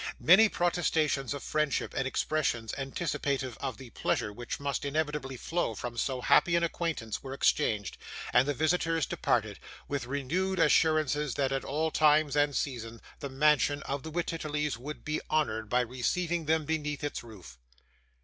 Many 0.19 0.49
protestations 0.49 1.31
of 1.31 1.43
friendship, 1.43 1.93
and 1.95 2.07
expressions 2.07 2.73
anticipative 2.75 3.55
of 3.59 3.77
the 3.77 3.91
pleasure 3.91 4.33
which 4.33 4.59
must 4.59 4.83
inevitably 4.83 5.37
flow 5.37 5.75
from 5.75 5.95
so 5.95 6.21
happy 6.21 6.55
an 6.55 6.63
acquaintance, 6.63 7.21
were 7.21 7.35
exchanged, 7.35 7.97
and 8.33 8.47
the 8.47 8.55
visitors 8.55 9.05
departed, 9.05 9.59
with 9.87 10.07
renewed 10.07 10.57
assurances 10.57 11.35
that 11.35 11.51
at 11.51 11.63
all 11.63 11.91
times 11.91 12.35
and 12.35 12.55
seasons 12.55 12.99
the 13.19 13.29
mansion 13.29 13.83
of 13.83 14.01
the 14.01 14.09
Wititterlys 14.11 14.75
would 14.75 15.05
be 15.05 15.21
honoured 15.29 15.69
by 15.69 15.81
receiving 15.81 16.45
them 16.45 16.65
beneath 16.65 17.03
its 17.03 17.21
roof. 17.23 17.59